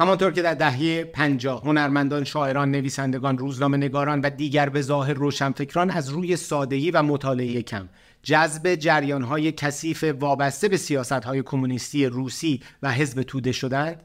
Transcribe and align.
همانطور 0.00 0.32
که 0.32 0.42
در 0.42 0.54
دهه 0.54 1.04
50 1.04 1.62
هنرمندان، 1.64 2.24
شاعران، 2.24 2.70
نویسندگان، 2.70 3.38
روزنامه 3.38 3.76
نگاران 3.76 4.20
و 4.20 4.30
دیگر 4.30 4.68
به 4.68 4.82
ظاهر 4.82 5.12
روشنفکران 5.12 5.90
از 5.90 6.08
روی 6.08 6.36
سادگی 6.36 6.90
و 6.90 7.02
مطالعه 7.02 7.62
کم 7.62 7.88
جذب 8.22 8.74
جریانهای 8.74 9.52
کثیف 9.52 10.04
وابسته 10.04 10.68
به 10.68 10.76
سیاستهای 10.76 11.42
کمونیستی 11.42 12.06
روسی 12.06 12.60
و 12.82 12.92
حزب 12.92 13.22
توده 13.22 13.52
شدند 13.52 14.02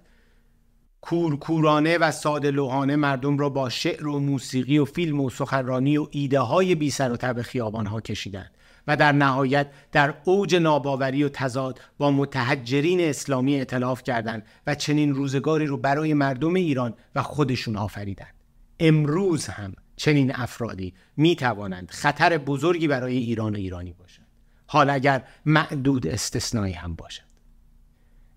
کورکورانه 1.02 1.98
و 1.98 2.12
ساده 2.12 2.52
لوحانه 2.52 2.96
مردم 2.96 3.38
را 3.38 3.50
با 3.50 3.70
شعر 3.70 4.08
و 4.08 4.20
موسیقی 4.20 4.78
و 4.78 4.86
فیلم 4.86 5.20
و 5.20 5.30
سخنرانی 5.30 5.98
و 5.98 6.08
ایده 6.12 6.40
های 6.40 6.76
بی 6.76 6.90
سر 6.90 7.12
و 7.12 7.18
تب 7.18 7.42
خیابان 7.42 7.86
ها 7.86 8.02
کشیدند 8.02 8.52
و 8.88 8.98
در 8.98 9.12
نهایت 9.12 9.68
در 9.92 10.14
اوج 10.24 10.56
ناباوری 10.56 11.24
و 11.24 11.30
تضاد 11.30 11.82
با 11.98 12.12
متحجرین 12.12 13.02
اسلامی 13.02 13.56
اعتلاف 13.56 14.04
کردند 14.04 14.46
و 14.68 14.76
چنین 14.76 15.16
روزگاری 15.16 15.66
رو 15.66 15.78
برای 15.78 16.14
مردم 16.14 16.54
ایران 16.54 16.94
و 17.16 17.22
خودشون 17.22 17.78
آفریدند. 17.78 18.34
امروز 18.80 19.48
هم 19.48 19.74
چنین 19.96 20.36
افرادی 20.36 20.94
می 21.18 21.36
توانند 21.36 21.92
خطر 21.92 22.38
بزرگی 22.38 22.88
برای 22.88 23.18
ایران 23.18 23.56
و 23.56 23.58
ایرانی 23.58 23.94
باشند. 23.94 24.28
حال 24.68 24.90
اگر 24.90 25.24
معدود 25.46 26.08
استثنایی 26.08 26.74
هم 26.74 26.96
باشد 26.96 27.33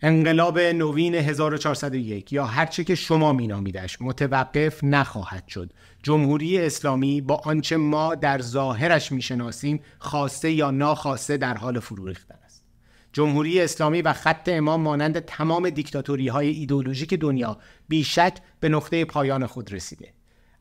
انقلاب 0.09 0.59
نوین 0.59 1.15
1401 1.15 2.33
یا 2.33 2.45
هرچه 2.45 2.85
که 2.85 2.95
شما 2.95 3.33
مینامیدش 3.33 3.99
متوقف 4.01 4.85
نخواهد 4.85 5.48
شد. 5.48 5.73
جمهوری 6.03 6.59
اسلامی 6.59 7.21
با 7.21 7.35
آنچه 7.35 7.77
ما 7.77 8.15
در 8.15 8.41
ظاهرش 8.41 9.13
می‌شناسیم 9.13 9.81
خواسته 9.98 10.51
یا 10.51 10.71
ناخواسته 10.71 11.37
در 11.37 11.57
حال 11.57 11.81
فرو 11.81 12.07
ریختن 12.07 12.39
است. 12.45 12.65
جمهوری 13.13 13.61
اسلامی 13.61 14.03
و 14.03 14.13
خط 14.13 14.48
امام 14.53 14.81
مانند 14.81 15.19
تمام 15.19 15.71
دیکتاتوری 15.71 16.29
های 16.29 16.48
ایدولوژیک 16.48 17.15
دنیا 17.15 17.59
بیشک 17.89 18.35
به 18.61 18.69
نقطه 18.69 19.05
پایان 19.05 19.47
خود 19.47 19.73
رسیده. 19.73 20.13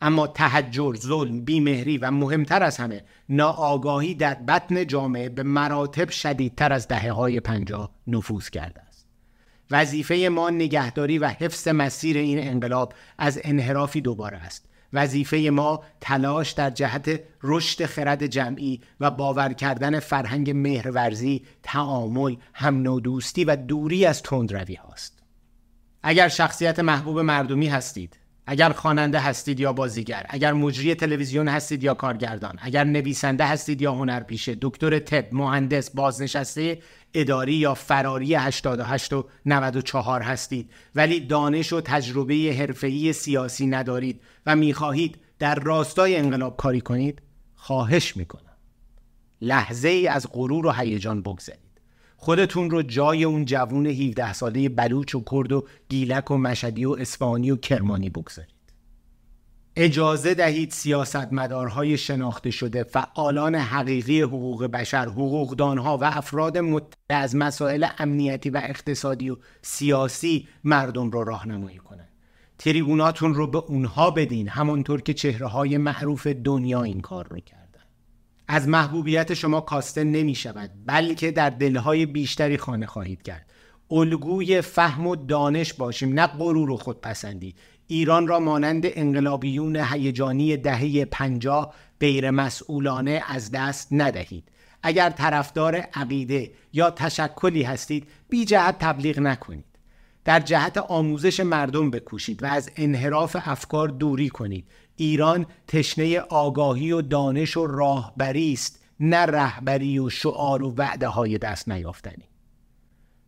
اما 0.01 0.27
تحجر، 0.27 0.95
ظلم، 0.95 1.41
بیمهری 1.45 1.97
و 1.97 2.11
مهمتر 2.11 2.63
از 2.63 2.77
همه 2.77 3.03
ناآگاهی 3.29 4.15
در 4.15 4.33
بطن 4.33 4.87
جامعه 4.87 5.29
به 5.29 5.43
مراتب 5.43 6.09
شدیدتر 6.09 6.73
از 6.73 6.87
دهه 6.87 7.11
های 7.11 7.39
پنجاه 7.39 7.91
نفوذ 8.07 8.49
کرده 8.49 8.81
است. 8.81 8.94
وظیفه 9.71 10.15
ما 10.15 10.49
نگهداری 10.49 11.17
و 11.17 11.27
حفظ 11.27 11.67
مسیر 11.67 12.17
این 12.17 12.47
انقلاب 12.47 12.93
از 13.17 13.39
انحرافی 13.43 14.01
دوباره 14.01 14.37
است. 14.37 14.69
وظیفه 14.93 15.37
ما 15.37 15.83
تلاش 16.01 16.51
در 16.51 16.69
جهت 16.69 17.19
رشد 17.43 17.85
خرد 17.85 18.25
جمعی 18.25 18.81
و 18.99 19.11
باور 19.11 19.53
کردن 19.53 19.99
فرهنگ 19.99 20.51
مهرورزی، 20.51 21.45
تعامل، 21.63 22.35
هم 22.53 22.99
دوستی 22.99 23.45
و 23.45 23.55
دوری 23.55 24.05
از 24.05 24.21
تندروی 24.21 24.75
هاست. 24.75 25.23
اگر 26.03 26.27
شخصیت 26.27 26.79
محبوب 26.79 27.19
مردمی 27.19 27.67
هستید 27.67 28.17
اگر 28.47 28.69
خواننده 28.69 29.19
هستید 29.19 29.59
یا 29.59 29.73
بازیگر 29.73 30.25
اگر 30.29 30.53
مجری 30.53 30.95
تلویزیون 30.95 31.47
هستید 31.47 31.83
یا 31.83 31.93
کارگردان 31.93 32.57
اگر 32.61 32.83
نویسنده 32.83 33.45
هستید 33.45 33.81
یا 33.81 33.93
هنرپیشه 33.93 34.57
دکتر 34.61 34.99
طب 34.99 35.33
مهندس 35.33 35.89
بازنشسته 35.89 36.79
اداری 37.13 37.53
یا 37.53 37.73
فراری 37.73 38.35
88 38.35 39.13
و 39.13 39.25
94 39.45 40.21
هستید. 40.21 40.71
ولی 40.95 41.19
دانش 41.19 41.73
و 41.73 41.81
تجربه 41.81 42.55
حرفه‌ای 42.59 43.13
سیاسی 43.13 43.67
ندارید 43.67 44.21
و 44.45 44.55
می‌خواهید 44.55 45.17
در 45.39 45.55
راستای 45.55 46.15
انقلاب 46.15 46.57
کاری 46.57 46.81
کنید 46.81 47.21
خواهش 47.55 48.17
می‌کنم. 48.17 48.41
لحظه 49.41 49.89
ای 49.89 50.07
از 50.07 50.27
غرور 50.31 50.65
و 50.65 50.71
هیجان 50.71 51.21
بگذارید. 51.21 51.64
خودتون 52.25 52.69
رو 52.69 52.81
جای 52.81 53.23
اون 53.23 53.45
جوون 53.45 53.85
17 53.85 54.33
ساله 54.33 54.69
بلوچ 54.69 55.15
و 55.15 55.23
کرد 55.31 55.51
و 55.51 55.65
گیلک 55.89 56.31
و 56.31 56.37
مشدی 56.37 56.85
و 56.85 56.91
اسفانی 56.91 57.51
و 57.51 57.55
کرمانی 57.55 58.09
بگذارید. 58.09 58.55
اجازه 59.75 60.33
دهید 60.33 60.71
سیاستمدارهای 60.71 61.97
شناخته 61.97 62.51
شده 62.51 62.83
فعالان 62.83 63.55
حقیقی 63.55 64.21
حقوق 64.21 64.63
بشر 64.65 65.05
حقوقدانها 65.05 65.97
و 65.97 66.03
افراد 66.03 66.57
مطلع 66.57 66.95
از 67.09 67.35
مسائل 67.35 67.87
امنیتی 67.97 68.49
و 68.49 68.61
اقتصادی 68.63 69.29
و 69.29 69.37
سیاسی 69.61 70.47
مردم 70.63 71.09
رو 71.09 71.23
راهنمایی 71.23 71.77
کنند. 71.77 72.09
تریبوناتون 72.57 73.33
رو 73.33 73.47
به 73.47 73.57
اونها 73.57 74.11
بدین 74.11 74.47
همانطور 74.47 75.01
که 75.01 75.13
چهره 75.13 75.47
های 75.47 75.77
معروف 75.77 76.27
دنیا 76.27 76.83
این 76.83 77.01
کار 77.01 77.27
رو 77.27 77.39
کرد. 77.39 77.64
از 78.47 78.67
محبوبیت 78.67 79.33
شما 79.33 79.61
کاسته 79.61 80.03
نمی 80.03 80.35
شود 80.35 80.71
بلکه 80.85 81.31
در 81.31 81.49
دلهای 81.49 82.05
بیشتری 82.05 82.57
خانه 82.57 82.85
خواهید 82.85 83.21
کرد. 83.21 83.45
الگوی 83.91 84.61
فهم 84.61 85.07
و 85.07 85.15
دانش 85.15 85.73
باشیم 85.73 86.13
نه 86.13 86.27
غرور 86.27 86.69
و 86.69 86.77
خودپسندی. 86.77 87.55
ایران 87.87 88.27
را 88.27 88.39
مانند 88.39 88.83
انقلابیون 88.85 89.75
هیجانی 89.75 90.57
دهه 90.57 91.05
پنجاه 91.05 91.73
غیر 91.99 92.31
مسئولانه 92.31 93.23
از 93.27 93.51
دست 93.51 93.87
ندهید. 93.91 94.51
اگر 94.83 95.09
طرفدار 95.09 95.75
عقیده 95.75 96.51
یا 96.73 96.91
تشکلی 96.91 97.63
هستید 97.63 98.07
بی 98.29 98.45
جهت 98.45 98.79
تبلیغ 98.79 99.19
نکنید. 99.19 99.74
در 100.25 100.39
جهت 100.39 100.77
آموزش 100.77 101.39
مردم 101.39 101.91
بکوشید 101.91 102.43
و 102.43 102.45
از 102.45 102.71
انحراف 102.75 103.37
افکار 103.39 103.87
دوری 103.87 104.29
کنید. 104.29 104.67
ایران 104.95 105.45
تشنه 105.67 106.19
آگاهی 106.19 106.91
و 106.91 107.01
دانش 107.01 107.57
و 107.57 107.67
راهبری 107.67 108.53
است 108.53 108.79
نه 108.99 109.17
رهبری 109.17 109.99
و 109.99 110.09
شعار 110.09 110.63
و 110.63 110.73
وعده 110.77 111.07
های 111.07 111.37
دست 111.37 111.69
نیافتنی. 111.69 112.29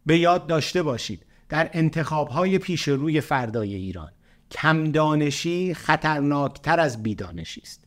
به 0.05 0.17
یاد 0.17 0.47
داشته 0.47 0.83
باشید 0.83 1.25
در 1.49 1.69
انتخاب 1.73 2.27
های 2.27 2.57
پیش 2.57 2.87
روی 2.87 3.21
فردای 3.21 3.75
ایران 3.75 4.11
کم 4.51 4.91
دانشی 4.91 5.73
خطرناکتر 5.73 6.79
از 6.79 7.03
بیدانشی 7.03 7.61
است. 7.61 7.83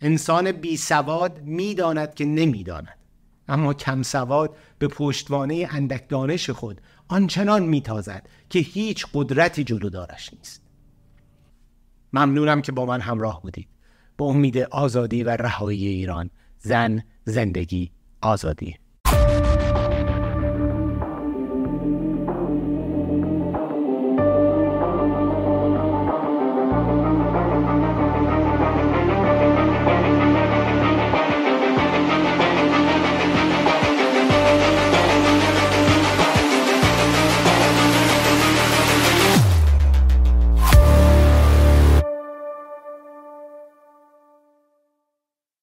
انسان 0.00 0.52
بی 0.52 0.76
سواد 0.76 1.40
می‌داند 1.42 2.14
که 2.14 2.24
نمی‌داند. 2.24 2.99
اما 3.50 3.74
کم 3.74 4.02
سواد 4.02 4.56
به 4.78 4.88
پشتوانه 4.88 5.68
اندک 5.70 6.08
دانش 6.08 6.50
خود 6.50 6.80
آنچنان 7.08 7.62
میتازد 7.62 8.28
که 8.50 8.58
هیچ 8.58 9.06
قدرتی 9.14 9.64
جلو 9.64 9.90
دارش 9.90 10.34
نیست. 10.34 10.62
ممنونم 12.12 12.62
که 12.62 12.72
با 12.72 12.86
من 12.86 13.00
همراه 13.00 13.42
بودید. 13.42 13.68
به 14.16 14.24
امید 14.24 14.58
آزادی 14.58 15.22
و 15.22 15.30
رهایی 15.30 15.86
ایران 15.86 16.30
زن 16.58 17.02
زندگی 17.24 17.90
آزادی. 18.20 18.76